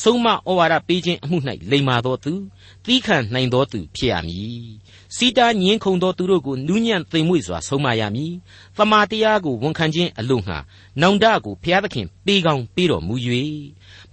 [0.01, 1.37] ဆုံးမဩဝါဒပေးခြင်းအမှု၌
[1.71, 2.33] လိမ္မာသောသူ
[2.85, 4.67] သီးခံနိုင်သောသူဖြစ်ရမည်
[5.15, 8.33] စီတာညင်းခုန်သောသူတို့ကိုနူးညံ့သိမ်မွေ့စွာဆုံးမရမည်
[8.77, 10.57] သမာတရားကိုဝန်ခံခြင်းအလို့ငှာ
[11.01, 13.15] နောင်တကိုဘုရားသခင်ပေးကောင်းပေးတော်မူ၍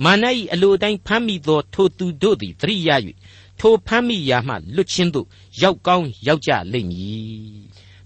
[0.04, 2.90] မာန၏အလိုအတိုင်းဖမ်းမိသောထိုသူတို့သည်သတိရ၍
[3.60, 5.26] ထိုဖမ်းမိရာမှလွတ်ချင်းသို့
[5.62, 7.60] ရောက်ကောင်းရောက်ကြလိမ့်မည်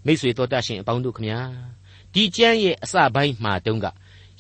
[0.05, 1.41] မိတ်ဆွေတော်တတ်ရှင်အပေါင်းတို့ခမညာ
[2.13, 3.87] ဒီကျမ်းရဲ့အစပိုင်းမှာတုန်းက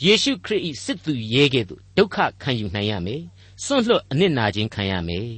[0.05, 3.23] ယေရှုခရစ်၏စစ်သူရဲကဲ့သို့ဒုက္ခခံယူနိုင်ရမယ်
[3.64, 5.31] စွန့်လွတ်အနစ်နာခြင်းခံရမယ်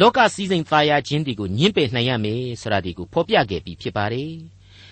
[0.00, 4.32] လောကစည်းစိမ်သာယာခြင်းတွေကိုညှင်းပယ်နိုင်ရမယ်ဆိုတာဒီကိုဖော်ပြခဲ့ပြီးဖြစ်ပါတယ်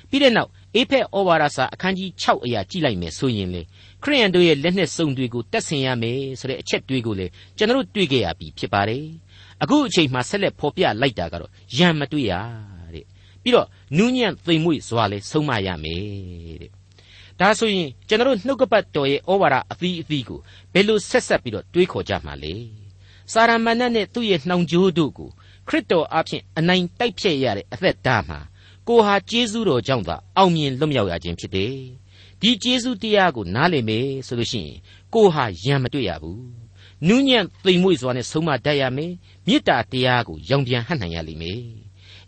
[0.09, 3.63] ပြီးတဲ့နောက်အေဖက်ဩဝါဒစာအခန်းကြီး6အရာကြည့်လိုက်မယ်ဆိုရင်လေ
[4.03, 9.05] ခရိယန်တို့ရဲ့လက်နက်စုံတွေကိုတက်ဆင်ရမယ်ဆိုတဲ့အချက်တွေကိုလေကျွန်တော်တို့တွေ့ကြရပြီဖြစ်ပါတယ်
[9.65, 12.33] အခုအချိန်မှဆက်လက်ဖော်ပြလိုက်တာကတော့ယံမတွေ့ရ
[12.95, 13.05] တဲ့
[13.43, 16.03] ပြီးတော့နူးညံ့သိမ်မွေ့စွာလဲဆုံးမရမယ်
[16.61, 16.71] တဲ့
[17.41, 20.41] ဒါဆိုရင်ကျွန်တော်တို့နှုတ်ကပတ်တော်ရဲ့ဩဝါဒအသီးအသီးကို
[20.73, 22.55] ဘယ်လိုဆက်ဆက်ပြီးတော့တွေးခေါ်ကြမှာလဲ
[23.33, 25.31] စာရမဏတ်နဲ့သူ့ရဲ့နှောင်ကြိုးတို့ကို
[25.69, 28.39] ခရစ်တော်အဖင်အနိုင်တိုက်ဖြတ်ရတဲ့အသက်တာမှာ
[28.89, 31.75] ကိုဟာကျေးဇူးတော်ကြောင့်သာအောင်မြင်လွတ်မြောက်ရခြင်းဖြစ်တယ်
[32.41, 34.77] ဒီကျေးဇူးတရားကိုနားလည်မယ်ဆိုလို့ရှိရင်
[35.15, 36.64] ကိုဟာယံမတွေ့ရဘူး
[37.09, 39.13] နူးညံ့သိမ်မွေ့စွာနဲ့ဆုံးမတတ်ရမယ်
[39.47, 41.61] မေတ္တာတရားကိုရောင်ပြန်ဟန့်နိုင်ရလိမ့်မယ်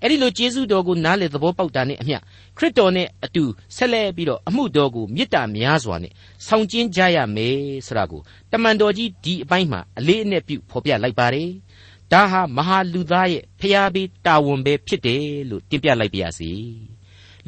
[0.02, 2.18] အဲ့ဒီလိုကျေးဇူးတော်ကိုနားလေသဘောပေါက်တာနဲ့အမျှ
[2.56, 3.44] ခရစ်တော်နဲ့အတူ
[3.76, 6.12] ဆက်လက်ပြီးတော့အမှုတော်ကိုမေတ္တာများစွာနဲ့
[6.46, 8.20] ဆောင်ကျင်းကြရမယ်ဆိုတာကို
[8.52, 11.50] တမန်တော်ကြီးဒီအပိုင်းမှာအလေးအနက်ပြုဖော်ပြလိုက်ပါတယ်
[12.12, 16.50] ဒါဟာမဟာလူသားရဲ့ဖျားပြီးတာဝန်ပဲဖြစ်တယ်လို့တင်ပြလိုက်ပါရစေ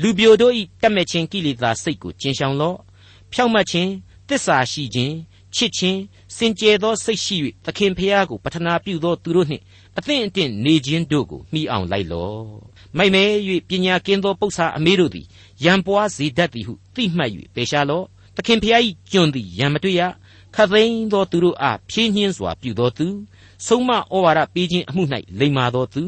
[0.01, 2.79] လူပြိုတို့ဤတတ်မဲ့ခြင်းကိလေသာစိတ်ကိုကျင်ဆောင်လော့
[3.33, 3.91] ဖြောက်မှတ်ခြင်း
[4.29, 5.15] တစ္ဆာရှိခြင်း
[5.55, 6.01] ချစ်ခြင်း
[6.37, 9.63] စင်ကြယ်သောစိတ်ရှိ၍သခင်ဖျားကိုပထနာပြုသောသူတို့နှင့်
[9.99, 12.47] အသင့်အတင့်နေခြင်းတို့ကိုမှီအောင်လိုက်လော့
[12.97, 13.25] မိုက်မဲ၍
[13.69, 15.27] ပညာကင်းသောပု္ပ္ပာအမေတို့သည်
[15.65, 18.05] ရံပွားစေတတ်သည်ဟုသိမှတ်၍ပေရှားလော့
[18.37, 18.83] သခင်ဖျား၏
[19.13, 20.03] ကျွန်သည်ရံမတွေ့ရ
[20.55, 23.07] ခသိန်းသောသူတို့အားဖြင်းညင်းစွာပြုသောသူ
[23.67, 25.03] ဆုံးမဩဝါဒပေးခြင်းအမှု၌
[25.41, 26.03] လိမ္မာသောသူ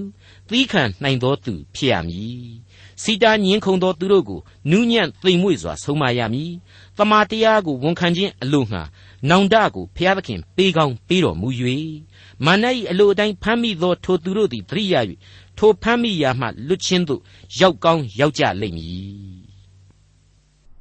[0.48, 2.48] သီးခံနိုင်သောသူဖြစ်ရမည်
[3.02, 6.52] စီတာညင်းခုံသောသူတို့ကိုနူးညံ့သိမ်မွေ့စွာဆုံးမရမည်
[6.98, 8.82] တမာတရားကိုဝန်ခံခြင်းအလို့ငှာ
[9.28, 11.48] နောင်တကိုဖျားသခင်ပေးကောင်းပေးတော်မူ၍
[12.44, 14.94] မာန၏အလိုအတိုင်းဖမ်းမိသောထိုသူတို့သည်သတိရ၍
[15.58, 17.20] ထိုဖမ်းမိရာမှလွတ်ချင်းသို့
[17.60, 19.40] ရောက်ကောင်းရောက်ကြလိမ့်မည်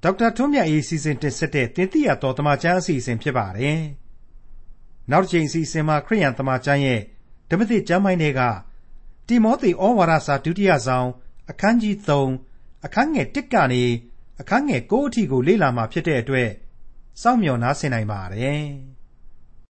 [0.04, 3.80] ဒေါက်တာထွန်းမြတ်အေးစီစဉ်တင်ဆက်တဲ့တင်ပြတော်တမချန်းအစီအစဉ်ဖြစ်ပါတယ်
[5.12, 7.02] နောက်တစ်ချိန်အစီအစဉ်မှာခရိယန်တမချန်းရဲ့
[7.50, 8.42] ဓမ္မသစ်ကျမ်းပိုင်းတွေက
[9.28, 11.08] တိမောသေဩဝါဒစာဒုတိယဆောင်
[11.50, 11.96] အခန်းကြီး
[12.40, 13.84] 3အခန်းငယ်1ကနေ
[14.40, 16.50] အခန်းငယ်9အထိကိုလေ့လာမှာဖြစ်တဲ့အတွက်
[17.22, 18.64] စောင့်မျှော်နားဆင်နိုင်ပါတယ်။